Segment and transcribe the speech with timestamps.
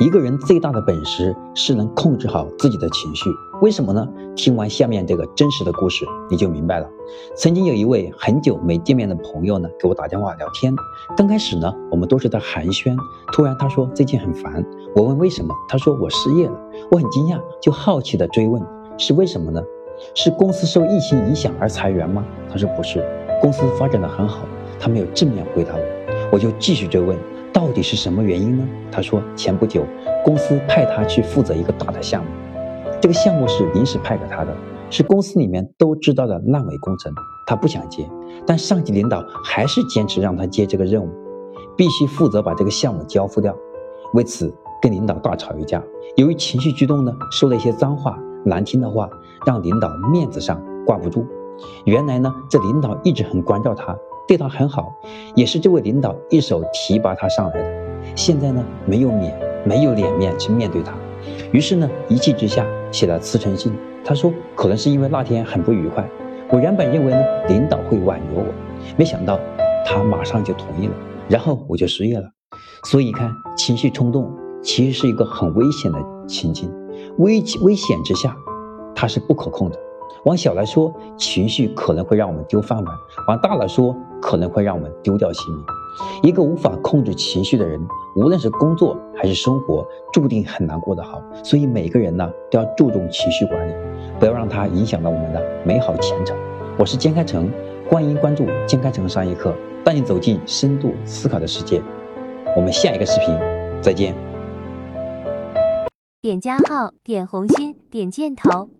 [0.00, 3.30] 一个人最大的本事是能控制好自己的情绪。
[3.62, 4.04] 为什么呢？
[4.34, 6.90] 听完下面这个真实的故事，你就明白了。
[7.36, 10.74] 曾经有一位很久没见面的朋友呢，给我打电话聊天。
[11.16, 12.96] 刚开始呢，我们都是在寒暄。
[13.32, 14.66] 突然他说最近很烦。
[14.96, 16.60] 我问为什么，他说我失业了。
[16.90, 18.60] 我很惊讶，就好奇的追问
[18.98, 19.62] 是为什么呢？
[20.16, 22.24] 是公司受疫情影响而裁员吗？
[22.50, 23.00] 他说不是，
[23.40, 24.44] 公司发展的很好。
[24.80, 25.80] 他没有正面回答我，
[26.32, 27.16] 我就继续追问。
[27.54, 28.68] 到底是什么原因呢？
[28.90, 29.86] 他说，前不久
[30.24, 32.30] 公司派他去负责一个大的项目，
[33.00, 34.52] 这个项目是临时派给他的，
[34.90, 37.12] 是公司里面都知道的烂尾工程，
[37.46, 38.10] 他不想接，
[38.44, 41.08] 但上级领导还是坚持让他接这个任务，
[41.76, 43.56] 必须负责把这个项目交付掉。
[44.14, 45.80] 为此跟领导大吵一架，
[46.16, 49.08] 由于情绪激动呢，说了一些脏话、难听的话，
[49.46, 51.24] 让领导面子上挂不住。
[51.84, 53.96] 原来呢，这领导一直很关照他。
[54.26, 54.92] 对他很好，
[55.34, 57.64] 也是这位领导一手提拔他上来的。
[58.14, 60.94] 现在呢，没有脸，没有脸面去面对他，
[61.52, 63.72] 于是呢，一气之下写了辞呈信。
[64.04, 66.06] 他说，可能是因为那天很不愉快。
[66.50, 68.46] 我原本认为呢，领导会挽留我，
[68.96, 69.38] 没想到
[69.86, 70.94] 他马上就同意了，
[71.28, 72.24] 然后我就失业了。
[72.84, 74.30] 所以你看，情绪冲动
[74.62, 75.98] 其实是一个很危险的
[76.28, 76.70] 情境，
[77.18, 78.36] 危危险之下，
[78.94, 79.78] 它是不可控的。
[80.24, 82.94] 往小来说，情绪可能会让我们丢饭碗；
[83.28, 85.64] 往大了说，可能会让我们丢掉性命。
[86.22, 87.78] 一个无法控制情绪的人，
[88.16, 91.22] 无论是工作还是生活，注定很难过得好。
[91.42, 93.74] 所以每个人呢，都要注重情绪管理，
[94.18, 96.36] 不要让它影响到我们的美好前程。
[96.78, 97.50] 我是坚开成，
[97.90, 101.82] 欢迎关注坚开成商业课，带你走进深度思考的世界。
[102.56, 103.38] 我们下一个视频
[103.82, 104.14] 再见。
[106.22, 108.70] 点加号，点红心，点箭头。